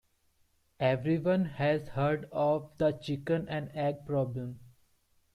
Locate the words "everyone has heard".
0.79-2.27